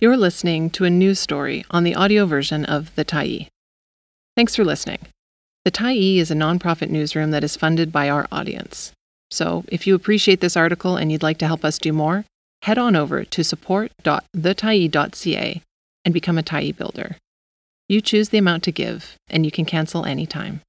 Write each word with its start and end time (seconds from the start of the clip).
You're 0.00 0.16
listening 0.16 0.70
to 0.70 0.84
a 0.84 0.90
news 0.90 1.18
story 1.18 1.64
on 1.72 1.82
the 1.82 1.96
audio 1.96 2.24
version 2.24 2.64
of 2.64 2.94
The 2.94 3.04
Tyee. 3.04 3.48
Thanks 4.36 4.54
for 4.54 4.64
listening. 4.64 5.00
The 5.64 5.72
Tyee 5.72 6.18
is 6.18 6.30
a 6.30 6.36
nonprofit 6.36 6.88
newsroom 6.88 7.32
that 7.32 7.42
is 7.42 7.56
funded 7.56 7.90
by 7.90 8.08
our 8.08 8.28
audience. 8.30 8.92
So, 9.32 9.64
if 9.66 9.88
you 9.88 9.96
appreciate 9.96 10.40
this 10.40 10.56
article 10.56 10.96
and 10.96 11.10
you'd 11.10 11.24
like 11.24 11.38
to 11.38 11.48
help 11.48 11.64
us 11.64 11.78
do 11.78 11.92
more, 11.92 12.24
head 12.62 12.78
on 12.78 12.94
over 12.94 13.24
to 13.24 13.42
support.thetyee.ca 13.42 15.62
and 16.04 16.14
become 16.14 16.38
a 16.38 16.44
Tyee 16.44 16.76
builder. 16.76 17.16
You 17.88 18.00
choose 18.00 18.28
the 18.28 18.38
amount 18.38 18.62
to 18.62 18.70
give, 18.70 19.16
and 19.28 19.44
you 19.44 19.50
can 19.50 19.64
cancel 19.64 20.04
anytime. 20.04 20.60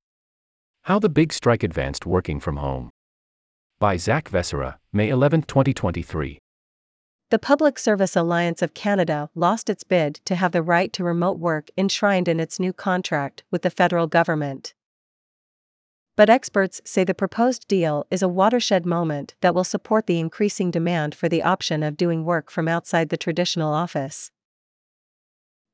How 0.85 0.97
the 0.97 1.07
Big 1.07 1.33
Strike 1.33 1.61
Advanced 1.61 2.07
Working 2.07 2.39
from 2.39 2.57
Home. 2.57 2.89
By 3.77 3.97
Zak 3.97 4.29
Vescera, 4.29 4.79
May 4.91 5.09
11, 5.09 5.43
2023. 5.43 6.39
The 7.31 7.37
Public 7.37 7.77
Service 7.77 8.15
Alliance 8.15 8.63
of 8.63 8.73
Canada 8.73 9.29
lost 9.35 9.69
its 9.69 9.83
bid 9.83 10.15
to 10.25 10.33
have 10.33 10.51
the 10.51 10.63
right 10.63 10.91
to 10.93 11.03
remote 11.03 11.37
work 11.37 11.69
enshrined 11.77 12.27
in 12.27 12.39
its 12.39 12.59
new 12.59 12.73
contract 12.73 13.43
with 13.51 13.61
the 13.61 13.69
federal 13.69 14.07
government. 14.07 14.73
But 16.15 16.31
experts 16.31 16.81
say 16.85 17.03
the 17.03 17.13
proposed 17.13 17.67
deal 17.67 18.07
is 18.09 18.23
a 18.23 18.27
watershed 18.27 18.83
moment 18.83 19.35
that 19.41 19.53
will 19.53 19.63
support 19.63 20.07
the 20.07 20.19
increasing 20.19 20.71
demand 20.71 21.13
for 21.13 21.29
the 21.29 21.43
option 21.43 21.83
of 21.83 21.97
doing 21.97 22.25
work 22.25 22.49
from 22.49 22.67
outside 22.67 23.09
the 23.09 23.15
traditional 23.15 23.75
office. 23.75 24.31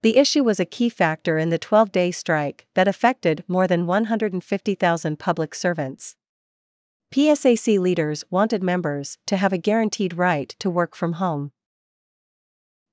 The 0.03 0.17
issue 0.17 0.43
was 0.43 0.59
a 0.59 0.65
key 0.65 0.89
factor 0.89 1.37
in 1.37 1.51
the 1.51 1.57
12 1.57 1.89
day 1.89 2.11
strike 2.11 2.67
that 2.73 2.89
affected 2.89 3.45
more 3.47 3.65
than 3.65 3.87
150,000 3.87 5.17
public 5.17 5.55
servants. 5.55 6.17
PSAC 7.15 7.79
leaders 7.79 8.25
wanted 8.29 8.61
members 8.61 9.17
to 9.25 9.37
have 9.37 9.53
a 9.53 9.57
guaranteed 9.57 10.17
right 10.17 10.53
to 10.59 10.69
work 10.69 10.97
from 10.97 11.13
home. 11.13 11.53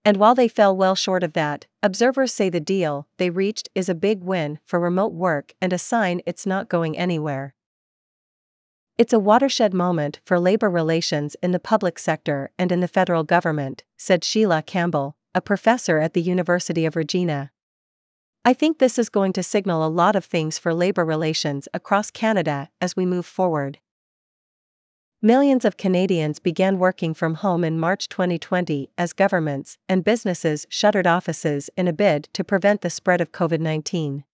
And 0.05 0.17
while 0.17 0.37
they 0.37 0.47
fell 0.47 0.77
well 0.77 0.95
short 0.95 1.25
of 1.25 1.33
that, 1.33 1.67
observers 1.83 2.33
say 2.33 2.49
the 2.49 2.61
deal 2.61 3.09
they 3.17 3.31
reached 3.31 3.69
is 3.75 3.89
a 3.89 3.97
big 3.97 4.23
win 4.23 4.61
for 4.65 4.79
remote 4.79 5.13
work 5.13 5.55
and 5.61 5.73
a 5.73 5.77
sign 5.77 6.21
it's 6.25 6.47
not 6.47 6.69
going 6.69 6.97
anywhere. 6.97 7.57
It's 8.97 9.13
a 9.13 9.19
watershed 9.19 9.75
moment 9.75 10.21
for 10.25 10.39
labor 10.39 10.71
relations 10.71 11.35
in 11.43 11.51
the 11.51 11.59
public 11.59 11.99
sector 11.99 12.53
and 12.57 12.71
in 12.71 12.79
the 12.79 12.87
federal 12.87 13.25
government, 13.25 13.83
said 13.97 14.23
Sheila 14.23 14.63
Campbell, 14.63 15.17
a 15.35 15.41
professor 15.41 15.99
at 15.99 16.15
the 16.15 16.23
University 16.23 16.87
of 16.87 16.95
Regina. 16.95 17.51
I 18.45 18.53
think 18.53 18.79
this 18.79 19.01
is 19.01 19.09
going 19.09 19.33
to 19.33 19.43
signal 19.43 19.85
a 19.85 19.91
lot 19.91 20.15
of 20.15 20.25
things 20.25 20.59
for 20.59 20.73
labor 20.73 21.05
relations 21.05 21.67
across 21.75 22.13
Canada 22.13 22.71
as 22.81 22.95
we 22.95 23.05
move 23.05 23.27
forward. 23.27 23.81
Millions 25.25 25.65
of 25.65 25.77
Canadians 25.77 26.41
began 26.41 26.81
working 26.81 27.15
from 27.15 27.35
home 27.35 27.63
in 27.63 27.79
March 27.79 28.09
2020 28.09 28.91
as 28.99 29.13
governments 29.13 29.79
and 29.89 30.03
businesses 30.03 30.67
shuttered 30.69 31.07
offices 31.07 31.71
in 31.77 31.87
a 31.87 31.93
bid 31.93 32.29
to 32.33 32.43
prevent 32.43 32.81
the 32.81 32.91
spread 32.91 33.21
of 33.21 33.31
COVID 33.31 33.61
19. 33.61 34.25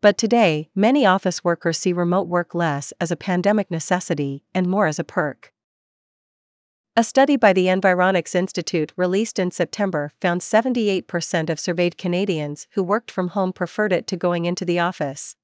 But 0.00 0.16
today, 0.16 0.68
many 0.76 1.04
office 1.04 1.42
workers 1.42 1.76
see 1.76 1.92
remote 1.92 2.28
work 2.28 2.54
less 2.54 2.92
as 3.00 3.10
a 3.10 3.16
pandemic 3.16 3.68
necessity 3.68 4.44
and 4.54 4.68
more 4.68 4.86
as 4.86 5.00
a 5.00 5.04
perk. 5.04 5.52
A 6.94 7.02
study 7.02 7.34
by 7.34 7.52
the 7.52 7.66
Environics 7.66 8.36
Institute 8.36 8.92
released 8.96 9.40
in 9.40 9.50
September 9.50 10.12
found 10.20 10.40
78% 10.40 11.50
of 11.50 11.58
surveyed 11.58 11.98
Canadians 11.98 12.68
who 12.74 12.84
worked 12.84 13.10
from 13.10 13.30
home 13.30 13.52
preferred 13.52 13.92
it 13.92 14.06
to 14.06 14.16
going 14.16 14.44
into 14.44 14.64
the 14.64 14.78
office. 14.78 15.34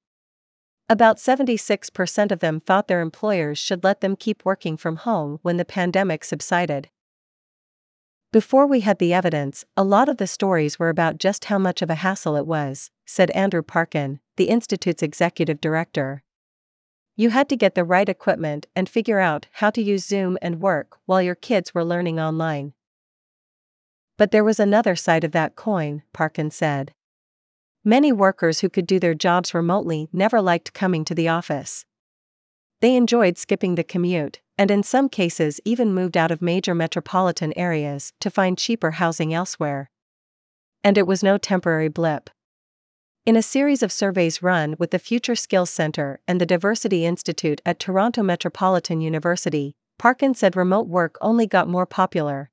About 0.87 1.17
76% 1.17 2.31
of 2.31 2.39
them 2.39 2.59
thought 2.59 2.87
their 2.87 3.01
employers 3.01 3.57
should 3.57 3.83
let 3.83 4.01
them 4.01 4.15
keep 4.15 4.45
working 4.45 4.77
from 4.77 4.97
home 4.97 5.39
when 5.41 5.57
the 5.57 5.65
pandemic 5.65 6.23
subsided. 6.23 6.89
Before 8.31 8.67
we 8.67 8.81
had 8.81 8.99
the 8.99 9.13
evidence, 9.13 9.65
a 9.75 9.83
lot 9.83 10.09
of 10.09 10.17
the 10.17 10.27
stories 10.27 10.77
were 10.77 10.89
about 10.89 11.17
just 11.17 11.45
how 11.45 11.57
much 11.57 11.81
of 11.81 11.89
a 11.89 11.95
hassle 11.95 12.35
it 12.35 12.45
was, 12.45 12.91
said 13.05 13.31
Andrew 13.31 13.63
Parkin, 13.63 14.19
the 14.35 14.49
Institute's 14.49 15.01
executive 15.01 15.59
director. 15.59 16.21
You 17.15 17.29
had 17.29 17.49
to 17.49 17.55
get 17.55 17.73
the 17.73 17.85
right 17.85 18.09
equipment 18.09 18.67
and 18.75 18.89
figure 18.89 19.19
out 19.19 19.47
how 19.53 19.69
to 19.71 19.81
use 19.81 20.05
Zoom 20.05 20.37
and 20.41 20.61
work 20.61 20.97
while 21.05 21.21
your 21.21 21.33
kids 21.33 21.73
were 21.73 21.85
learning 21.85 22.19
online. 22.19 22.73
But 24.17 24.31
there 24.31 24.43
was 24.43 24.59
another 24.59 24.95
side 24.95 25.23
of 25.23 25.31
that 25.31 25.55
coin, 25.55 26.03
Parkin 26.13 26.51
said. 26.51 26.93
Many 27.87 28.11
workers 28.11 28.61
who 28.61 28.69
could 28.69 28.87
do 28.87 28.99
their 28.99 29.13
jobs 29.13 29.53
remotely 29.53 30.09
never 30.11 30.41
liked 30.41 30.73
coming 30.73 31.05
to 31.05 31.13
the 31.13 31.27
office. 31.27 31.85
They 32.81 32.95
enjoyed 32.95 33.37
skipping 33.37 33.75
the 33.75 33.83
commute, 33.83 34.41
and 34.57 34.71
in 34.71 34.81
some 34.81 35.07
cases 35.07 35.61
even 35.65 35.93
moved 35.93 36.17
out 36.17 36.31
of 36.31 36.41
major 36.41 36.73
metropolitan 36.73 37.53
areas 37.55 38.11
to 38.21 38.31
find 38.31 38.57
cheaper 38.57 38.91
housing 38.91 39.35
elsewhere. 39.35 39.91
And 40.83 40.97
it 40.97 41.05
was 41.05 41.21
no 41.21 41.37
temporary 41.37 41.87
blip. 41.87 42.31
In 43.23 43.35
a 43.35 43.43
series 43.43 43.83
of 43.83 43.91
surveys 43.91 44.41
run 44.41 44.75
with 44.79 44.89
the 44.89 44.97
Future 44.97 45.35
Skills 45.35 45.69
Center 45.69 46.19
and 46.27 46.41
the 46.41 46.45
Diversity 46.47 47.05
Institute 47.05 47.61
at 47.67 47.79
Toronto 47.79 48.23
Metropolitan 48.23 48.99
University, 48.99 49.75
Parkin 49.99 50.33
said 50.33 50.55
remote 50.55 50.87
work 50.87 51.17
only 51.21 51.45
got 51.45 51.67
more 51.67 51.85
popular. 51.85 52.49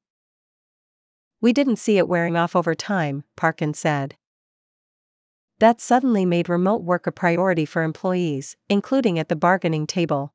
We 1.41 1.55
didn't 1.55 1.77
see 1.77 1.97
it 1.97 2.07
wearing 2.07 2.37
off 2.37 2.55
over 2.55 2.75
time, 2.75 3.25
Parkin 3.35 3.73
said. 3.73 4.17
That 5.63 5.81
suddenly 5.81 6.27
made 6.27 6.49
remote 6.49 6.83
work 6.83 7.07
a 7.07 7.13
priority 7.13 7.65
for 7.65 7.85
employees, 7.85 8.57
including 8.69 9.17
at 9.17 9.29
the 9.29 9.37
bargaining 9.37 9.87
table. 9.87 10.35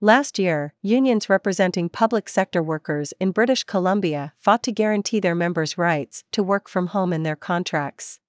Last 0.00 0.38
year, 0.38 0.74
unions 0.80 1.28
representing 1.28 1.88
public 1.88 2.28
sector 2.28 2.62
workers 2.62 3.12
in 3.18 3.32
British 3.32 3.64
Columbia 3.64 4.34
fought 4.38 4.62
to 4.62 4.70
guarantee 4.70 5.18
their 5.18 5.34
members' 5.34 5.76
rights 5.76 6.22
to 6.30 6.44
work 6.44 6.68
from 6.68 6.86
home 6.86 7.12
in 7.12 7.24
their 7.24 7.34
contracts. 7.34 8.20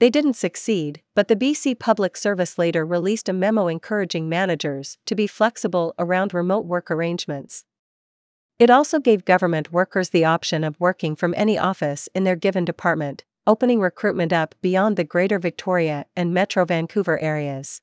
They 0.00 0.08
didn't 0.08 0.36
succeed, 0.36 1.02
but 1.14 1.28
the 1.28 1.36
BC 1.36 1.78
Public 1.78 2.16
Service 2.16 2.56
later 2.56 2.86
released 2.86 3.28
a 3.28 3.34
memo 3.34 3.68
encouraging 3.68 4.26
managers 4.26 4.96
to 5.04 5.14
be 5.14 5.26
flexible 5.26 5.92
around 5.98 6.32
remote 6.32 6.64
work 6.64 6.90
arrangements. 6.90 7.66
It 8.58 8.70
also 8.70 9.00
gave 9.00 9.26
government 9.26 9.70
workers 9.70 10.08
the 10.08 10.24
option 10.24 10.64
of 10.64 10.80
working 10.80 11.14
from 11.14 11.34
any 11.36 11.58
office 11.58 12.08
in 12.14 12.24
their 12.24 12.36
given 12.36 12.64
department, 12.64 13.24
opening 13.46 13.80
recruitment 13.80 14.32
up 14.32 14.54
beyond 14.62 14.96
the 14.96 15.04
Greater 15.04 15.38
Victoria 15.38 16.06
and 16.14 16.32
Metro 16.32 16.64
Vancouver 16.64 17.18
areas. 17.18 17.80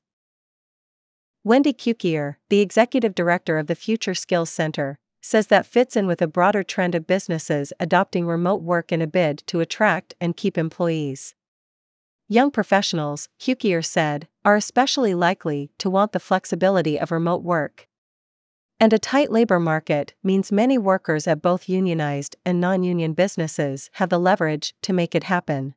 Wendy 1.44 1.72
Cukier, 1.72 2.36
the 2.48 2.60
executive 2.60 3.14
director 3.14 3.58
of 3.58 3.66
the 3.66 3.74
Future 3.74 4.14
Skills 4.14 4.50
Center, 4.50 4.98
says 5.22 5.48
that 5.48 5.66
fits 5.66 5.96
in 5.96 6.06
with 6.06 6.22
a 6.22 6.26
broader 6.26 6.62
trend 6.62 6.94
of 6.94 7.06
businesses 7.06 7.72
adopting 7.78 8.26
remote 8.26 8.62
work 8.62 8.90
in 8.90 9.02
a 9.02 9.06
bid 9.06 9.42
to 9.46 9.60
attract 9.60 10.14
and 10.20 10.36
keep 10.36 10.56
employees. 10.56 11.34
Young 12.28 12.50
professionals, 12.50 13.28
Cukier 13.38 13.84
said, 13.84 14.28
are 14.44 14.56
especially 14.56 15.14
likely 15.14 15.70
to 15.78 15.90
want 15.90 16.12
the 16.12 16.20
flexibility 16.20 16.98
of 16.98 17.10
remote 17.10 17.42
work. 17.42 17.86
And 18.82 18.94
a 18.94 18.98
tight 18.98 19.30
labor 19.30 19.60
market 19.60 20.14
means 20.22 20.50
many 20.50 20.78
workers 20.78 21.28
at 21.28 21.42
both 21.42 21.68
unionized 21.68 22.36
and 22.46 22.62
non 22.62 22.82
union 22.82 23.12
businesses 23.12 23.90
have 23.94 24.08
the 24.08 24.18
leverage 24.18 24.74
to 24.80 24.94
make 24.94 25.14
it 25.14 25.24
happen. 25.24 25.74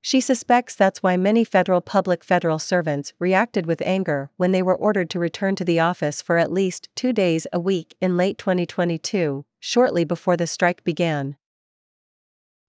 She 0.00 0.20
suspects 0.20 0.76
that's 0.76 1.02
why 1.02 1.16
many 1.16 1.42
federal 1.42 1.80
public 1.80 2.22
federal 2.22 2.60
servants 2.60 3.12
reacted 3.18 3.66
with 3.66 3.82
anger 3.82 4.30
when 4.36 4.52
they 4.52 4.62
were 4.62 4.76
ordered 4.76 5.10
to 5.10 5.18
return 5.18 5.56
to 5.56 5.64
the 5.64 5.80
office 5.80 6.22
for 6.22 6.38
at 6.38 6.52
least 6.52 6.88
two 6.94 7.12
days 7.12 7.48
a 7.52 7.58
week 7.58 7.96
in 8.00 8.16
late 8.16 8.38
2022, 8.38 9.44
shortly 9.58 10.04
before 10.04 10.36
the 10.36 10.46
strike 10.46 10.84
began. 10.84 11.34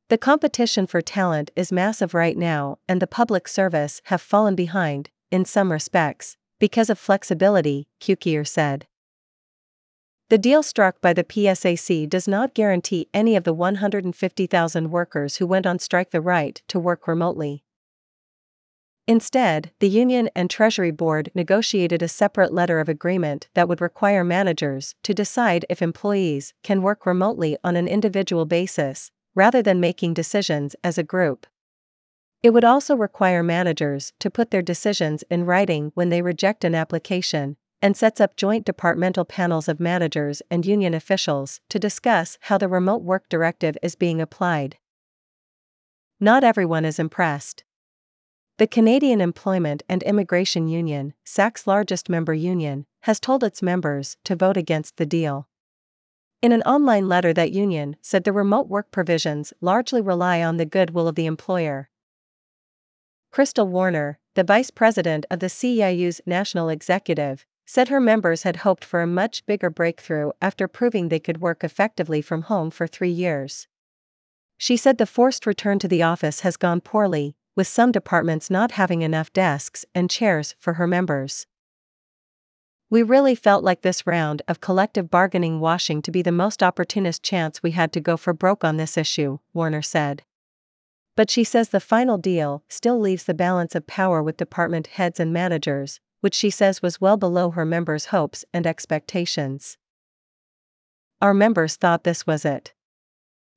The 0.09 0.17
competition 0.17 0.87
for 0.87 1.01
talent 1.01 1.51
is 1.55 1.71
massive 1.71 2.15
right 2.15 2.35
now, 2.35 2.79
and 2.89 2.99
the 2.99 3.05
public 3.05 3.47
service 3.47 4.01
have 4.05 4.21
fallen 4.21 4.55
behind, 4.55 5.11
in 5.29 5.45
some 5.45 5.71
respects, 5.71 6.37
because 6.59 6.89
of 6.89 6.99
flexibility, 6.99 7.87
Cukier 7.99 8.45
said. 8.45 8.87
The 10.29 10.37
deal 10.37 10.61
struck 10.61 10.99
by 10.99 11.13
the 11.13 11.23
PSAC 11.23 12.09
does 12.09 12.27
not 12.27 12.53
guarantee 12.53 13.07
any 13.13 13.35
of 13.35 13.45
the 13.45 13.53
150,000 13.53 14.91
workers 14.91 15.37
who 15.37 15.47
went 15.47 15.65
on 15.65 15.79
strike 15.79 16.11
the 16.11 16.19
right 16.19 16.61
to 16.67 16.79
work 16.79 17.07
remotely. 17.07 17.63
Instead, 19.07 19.71
the 19.79 19.87
Union 19.87 20.29
and 20.35 20.49
Treasury 20.49 20.91
Board 20.91 21.31
negotiated 21.33 22.01
a 22.01 22.09
separate 22.09 22.53
letter 22.53 22.81
of 22.81 22.89
agreement 22.89 23.47
that 23.53 23.69
would 23.69 23.79
require 23.79 24.25
managers 24.25 24.95
to 25.03 25.13
decide 25.13 25.65
if 25.69 25.81
employees 25.81 26.53
can 26.61 26.81
work 26.81 27.05
remotely 27.05 27.57
on 27.63 27.77
an 27.77 27.87
individual 27.87 28.45
basis, 28.45 29.09
rather 29.33 29.61
than 29.61 29.79
making 29.79 30.13
decisions 30.13 30.75
as 30.83 30.97
a 30.97 31.03
group. 31.03 31.47
It 32.47 32.53
would 32.53 32.63
also 32.63 32.95
require 32.95 33.43
managers 33.43 34.13
to 34.19 34.31
put 34.31 34.51
their 34.51 34.61
decisions 34.61 35.21
in 35.29 35.43
writing 35.43 35.91
when 35.95 36.07
they 36.07 36.21
reject 36.21 36.63
an 36.63 36.75
application, 36.75 37.57
and 37.81 37.97
sets 37.97 38.21
up 38.21 38.37
joint 38.37 38.65
departmental 38.65 39.25
panels 39.25 39.67
of 39.67 39.81
managers 39.81 40.41
and 40.49 40.65
union 40.65 40.93
officials 40.93 41.59
to 41.67 41.77
discuss 41.77 42.37
how 42.43 42.57
the 42.57 42.69
remote 42.69 43.01
work 43.01 43.27
directive 43.27 43.77
is 43.83 43.95
being 43.95 44.21
applied. 44.21 44.77
Not 46.21 46.45
everyone 46.45 46.85
is 46.85 46.99
impressed. 46.99 47.65
The 48.59 48.67
Canadian 48.67 49.19
Employment 49.19 49.83
and 49.89 50.01
Immigration 50.03 50.69
Union, 50.69 51.15
SAC's 51.25 51.67
largest 51.67 52.07
member 52.07 52.33
union, 52.33 52.85
has 53.01 53.19
told 53.19 53.43
its 53.43 53.61
members 53.61 54.15
to 54.23 54.37
vote 54.37 54.55
against 54.55 54.95
the 54.95 55.05
deal. 55.05 55.49
In 56.41 56.53
an 56.53 56.61
online 56.61 57.09
letter, 57.09 57.33
that 57.33 57.51
union 57.51 57.97
said 58.01 58.23
the 58.23 58.31
remote 58.31 58.69
work 58.69 58.89
provisions 58.89 59.51
largely 59.59 59.99
rely 59.99 60.41
on 60.41 60.55
the 60.55 60.65
goodwill 60.65 61.09
of 61.09 61.15
the 61.15 61.25
employer. 61.25 61.89
Crystal 63.37 63.67
Warner, 63.67 64.17
the 64.33 64.43
vice 64.43 64.71
president 64.71 65.27
of 65.29 65.41
the 65.41 65.45
CEIU's 65.45 66.21
national 66.25 66.69
executive, 66.69 67.45
said 67.67 67.87
her 67.87 67.99
members 67.99 68.41
had 68.41 68.55
hoped 68.65 68.83
for 68.83 68.99
a 68.99 69.05
much 69.05 69.45
bigger 69.45 69.69
breakthrough 69.69 70.31
after 70.41 70.67
proving 70.67 71.09
they 71.09 71.19
could 71.19 71.39
work 71.39 71.63
effectively 71.63 72.19
from 72.19 72.41
home 72.41 72.71
for 72.71 72.87
three 72.87 73.11
years. 73.11 73.67
She 74.57 74.75
said 74.75 74.97
the 74.97 75.05
forced 75.05 75.45
return 75.45 75.77
to 75.77 75.87
the 75.87 76.01
office 76.01 76.39
has 76.39 76.57
gone 76.57 76.81
poorly, 76.81 77.35
with 77.55 77.67
some 77.67 77.91
departments 77.91 78.49
not 78.49 78.71
having 78.71 79.03
enough 79.03 79.31
desks 79.31 79.85
and 79.93 80.09
chairs 80.09 80.55
for 80.57 80.73
her 80.73 80.87
members. 80.87 81.45
We 82.89 83.03
really 83.03 83.35
felt 83.35 83.63
like 83.63 83.83
this 83.83 84.07
round 84.07 84.41
of 84.47 84.61
collective 84.61 85.11
bargaining 85.11 85.59
washing 85.59 86.01
to 86.01 86.11
be 86.11 86.23
the 86.23 86.31
most 86.31 86.63
opportunist 86.63 87.21
chance 87.21 87.61
we 87.61 87.69
had 87.69 87.93
to 87.93 88.01
go 88.01 88.17
for 88.17 88.33
broke 88.33 88.63
on 88.63 88.77
this 88.77 88.97
issue, 88.97 89.37
Warner 89.53 89.83
said. 89.83 90.23
But 91.17 91.31
she 91.31 91.43
says 91.43 91.69
the 91.69 91.79
final 91.79 92.19
deal 92.19 92.63
still 92.69 92.99
leaves 92.99 93.23
the 93.23 93.33
balance 93.33 93.73
of 93.73 93.87
power 93.87 94.21
with 94.21 94.37
department 94.37 94.85
heads 94.85 95.19
and 95.19 95.33
managers, 95.33 95.99
which 96.21 96.35
she 96.35 96.51
says 96.51 96.83
was 96.83 97.01
well 97.01 97.17
below 97.17 97.49
her 97.49 97.65
members' 97.65 98.05
hopes 98.05 98.45
and 98.53 98.67
expectations. 98.67 99.79
Our 101.19 101.33
members 101.33 101.75
thought 101.75 102.03
this 102.03 102.27
was 102.27 102.45
it. 102.45 102.75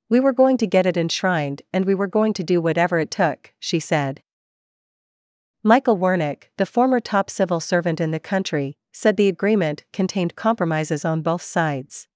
We 0.08 0.20
were 0.20 0.32
going 0.32 0.56
to 0.56 0.66
get 0.66 0.86
it 0.86 0.96
enshrined 0.96 1.60
and 1.70 1.84
we 1.84 1.94
were 1.94 2.06
going 2.06 2.32
to 2.32 2.42
do 2.42 2.62
whatever 2.62 2.98
it 2.98 3.10
took, 3.10 3.52
she 3.58 3.78
said. 3.78 4.22
Michael 5.62 5.98
Wernick, 5.98 6.44
the 6.56 6.64
former 6.64 6.98
top 6.98 7.28
civil 7.28 7.60
servant 7.60 8.00
in 8.00 8.10
the 8.10 8.18
country, 8.18 8.78
said 8.90 9.18
the 9.18 9.28
agreement 9.28 9.84
contained 9.92 10.34
compromises 10.34 11.04
on 11.04 11.20
both 11.20 11.42
sides. 11.42 12.08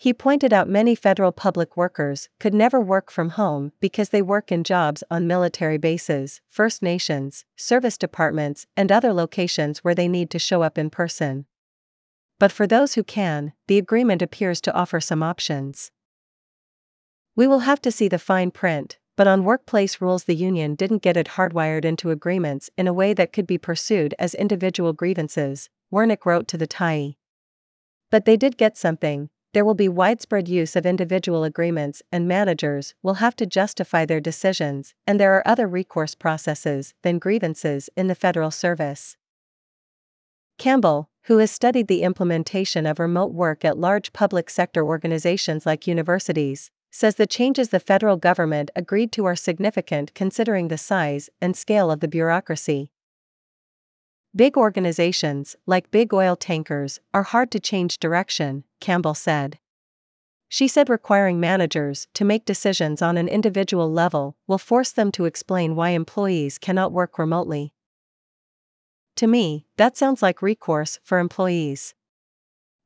He 0.00 0.14
pointed 0.14 0.52
out 0.52 0.68
many 0.68 0.94
federal 0.94 1.32
public 1.32 1.76
workers 1.76 2.28
could 2.38 2.54
never 2.54 2.80
work 2.80 3.10
from 3.10 3.30
home 3.30 3.72
because 3.80 4.10
they 4.10 4.22
work 4.22 4.52
in 4.52 4.62
jobs 4.62 5.02
on 5.10 5.26
military 5.26 5.76
bases, 5.76 6.40
First 6.48 6.84
Nations, 6.84 7.44
service 7.56 7.98
departments, 7.98 8.64
and 8.76 8.92
other 8.92 9.12
locations 9.12 9.80
where 9.80 9.96
they 9.96 10.06
need 10.06 10.30
to 10.30 10.38
show 10.38 10.62
up 10.62 10.78
in 10.78 10.88
person. 10.88 11.46
But 12.38 12.52
for 12.52 12.64
those 12.64 12.94
who 12.94 13.02
can, 13.02 13.54
the 13.66 13.76
agreement 13.76 14.22
appears 14.22 14.60
to 14.60 14.72
offer 14.72 15.00
some 15.00 15.20
options. 15.20 15.90
We 17.34 17.48
will 17.48 17.60
have 17.60 17.80
to 17.82 17.90
see 17.90 18.06
the 18.06 18.20
fine 18.20 18.52
print, 18.52 18.98
but 19.16 19.26
on 19.26 19.42
workplace 19.42 20.00
rules, 20.00 20.24
the 20.24 20.36
union 20.36 20.76
didn't 20.76 21.02
get 21.02 21.16
it 21.16 21.30
hardwired 21.30 21.84
into 21.84 22.12
agreements 22.12 22.70
in 22.78 22.86
a 22.86 22.92
way 22.92 23.14
that 23.14 23.32
could 23.32 23.48
be 23.48 23.58
pursued 23.58 24.14
as 24.16 24.36
individual 24.36 24.92
grievances, 24.92 25.70
Wernick 25.92 26.24
wrote 26.24 26.46
to 26.46 26.56
the 26.56 26.68
Tyee. 26.68 27.16
But 28.12 28.26
they 28.26 28.36
did 28.36 28.56
get 28.56 28.76
something, 28.76 29.30
there 29.54 29.64
will 29.64 29.74
be 29.74 29.88
widespread 29.88 30.48
use 30.48 30.76
of 30.76 30.84
individual 30.84 31.44
agreements, 31.44 32.02
and 32.12 32.28
managers 32.28 32.94
will 33.02 33.14
have 33.14 33.34
to 33.36 33.46
justify 33.46 34.04
their 34.04 34.20
decisions, 34.20 34.94
and 35.06 35.18
there 35.18 35.34
are 35.34 35.48
other 35.48 35.66
recourse 35.66 36.14
processes 36.14 36.94
than 37.02 37.18
grievances 37.18 37.88
in 37.96 38.08
the 38.08 38.14
federal 38.14 38.50
service. 38.50 39.16
Campbell, 40.58 41.08
who 41.22 41.38
has 41.38 41.50
studied 41.50 41.88
the 41.88 42.02
implementation 42.02 42.84
of 42.84 42.98
remote 42.98 43.32
work 43.32 43.64
at 43.64 43.78
large 43.78 44.12
public 44.12 44.50
sector 44.50 44.84
organizations 44.84 45.64
like 45.64 45.86
universities, 45.86 46.70
says 46.90 47.14
the 47.14 47.26
changes 47.26 47.68
the 47.68 47.80
federal 47.80 48.16
government 48.16 48.70
agreed 48.74 49.12
to 49.12 49.24
are 49.24 49.36
significant 49.36 50.12
considering 50.14 50.68
the 50.68 50.78
size 50.78 51.30
and 51.40 51.56
scale 51.56 51.90
of 51.90 52.00
the 52.00 52.08
bureaucracy. 52.08 52.90
Big 54.36 54.56
organizations, 54.56 55.56
like 55.66 55.90
big 55.90 56.12
oil 56.12 56.36
tankers, 56.36 57.00
are 57.14 57.22
hard 57.22 57.50
to 57.50 57.58
change 57.58 57.98
direction, 57.98 58.64
Campbell 58.78 59.14
said. 59.14 59.58
She 60.50 60.68
said 60.68 60.88
requiring 60.88 61.40
managers 61.40 62.08
to 62.14 62.24
make 62.24 62.44
decisions 62.44 63.02
on 63.02 63.16
an 63.16 63.28
individual 63.28 63.90
level 63.90 64.36
will 64.46 64.58
force 64.58 64.92
them 64.92 65.10
to 65.12 65.24
explain 65.24 65.76
why 65.76 65.90
employees 65.90 66.58
cannot 66.58 66.92
work 66.92 67.18
remotely. 67.18 67.72
To 69.16 69.26
me, 69.26 69.66
that 69.76 69.96
sounds 69.96 70.22
like 70.22 70.42
recourse 70.42 71.00
for 71.02 71.18
employees. 71.18 71.94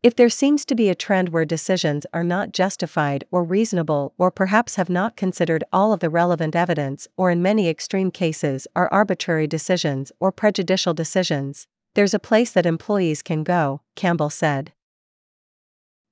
If 0.02 0.16
there 0.16 0.28
seems 0.28 0.64
to 0.64 0.75
be 0.75 0.88
a 0.88 0.96
trend 0.96 1.28
where 1.28 1.44
decisions 1.44 2.06
are 2.12 2.25
not 2.25 2.52
justified 2.52 3.22
or 3.31 3.44
reasonable 3.44 4.14
or 4.19 4.32
perhaps 4.32 4.75
have 4.75 4.90
not 4.90 5.16
considered 5.16 5.62
all 5.72 5.93
of 5.93 6.00
the 6.00 6.10
relevant 6.10 6.56
evidence 6.56 7.06
or 7.16 7.31
in 7.31 7.40
many 7.40 7.69
extreme 7.69 8.10
cases 8.10 8.66
are 8.75 8.93
arbitrary 8.93 9.46
decisions 9.46 10.10
or 10.19 10.32
prejudicial 10.32 10.93
decisions, 10.93 11.69
there's 11.94 12.14
a 12.14 12.19
place 12.19 12.50
that 12.50 12.66
employees 12.66 13.22
can 13.22 13.44
go, 13.44 13.81
Campbell 13.94 14.31
said. 14.31 14.72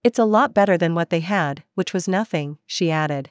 It's 0.04 0.20
a 0.20 0.24
lot 0.24 0.54
better 0.54 0.78
than 0.78 0.94
what 0.94 1.10
they 1.10 1.20
had, 1.20 1.64
which 1.74 1.92
was 1.92 2.06
nothing, 2.06 2.58
she 2.66 2.92
added. 2.92 3.30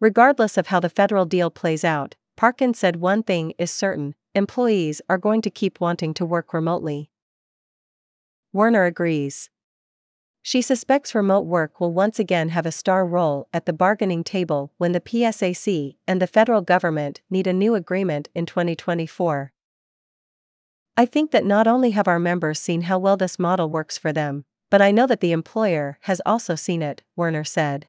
Regardless 0.00 0.56
of 0.56 0.68
how 0.68 0.78
the 0.78 0.88
federal 0.88 1.24
deal 1.24 1.50
plays 1.50 1.82
out, 1.84 2.14
Parkin 2.36 2.72
said 2.72 2.96
one 2.96 3.24
thing 3.24 3.52
is 3.58 3.72
certain 3.72 4.14
employees 4.36 5.02
are 5.08 5.18
going 5.18 5.42
to 5.42 5.50
keep 5.50 5.80
wanting 5.80 6.14
to 6.14 6.24
work 6.24 6.54
remotely. 6.54 7.10
Werner 8.52 8.84
agrees. 8.84 9.50
She 10.42 10.62
suspects 10.62 11.14
remote 11.14 11.44
work 11.44 11.80
will 11.80 11.92
once 11.92 12.18
again 12.18 12.48
have 12.50 12.64
a 12.64 12.72
star 12.72 13.04
role 13.04 13.48
at 13.52 13.66
the 13.66 13.72
bargaining 13.72 14.24
table 14.24 14.72
when 14.78 14.92
the 14.92 15.00
PSAC 15.00 15.96
and 16.06 16.22
the 16.22 16.26
federal 16.26 16.62
government 16.62 17.20
need 17.28 17.46
a 17.46 17.52
new 17.52 17.74
agreement 17.74 18.28
in 18.34 18.46
2024. 18.46 19.52
I 20.96 21.04
think 21.04 21.30
that 21.32 21.44
not 21.44 21.66
only 21.66 21.90
have 21.90 22.08
our 22.08 22.18
members 22.18 22.58
seen 22.58 22.82
how 22.82 22.98
well 22.98 23.16
this 23.16 23.38
model 23.38 23.68
works 23.68 23.98
for 23.98 24.12
them, 24.12 24.44
but 24.70 24.80
I 24.80 24.90
know 24.90 25.06
that 25.06 25.20
the 25.20 25.32
employer 25.32 25.98
has 26.02 26.20
also 26.24 26.54
seen 26.54 26.82
it, 26.82 27.02
Werner 27.14 27.44
said. 27.44 27.86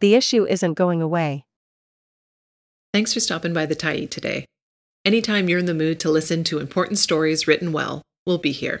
The 0.00 0.14
issue 0.14 0.46
isn't 0.46 0.74
going 0.74 1.02
away. 1.02 1.44
Thanks 2.94 3.12
for 3.12 3.20
stopping 3.20 3.52
by 3.52 3.66
the 3.66 3.76
Tyee 3.76 4.08
today. 4.08 4.44
Anytime 5.04 5.48
you're 5.48 5.58
in 5.58 5.66
the 5.66 5.74
mood 5.74 6.00
to 6.00 6.10
listen 6.10 6.44
to 6.44 6.58
important 6.58 6.98
stories 6.98 7.46
written 7.46 7.72
well, 7.72 8.02
we'll 8.24 8.38
be 8.38 8.52
here. 8.52 8.80